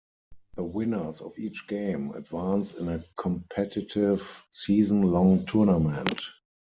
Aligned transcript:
The 0.55 0.63
winners 0.63 1.21
of 1.21 1.37
each 1.37 1.67
game 1.67 2.09
advance 2.15 2.73
in 2.73 2.89
a 2.89 3.05
competitive, 3.17 4.43
season-long 4.49 5.45
tournament. 5.45 6.23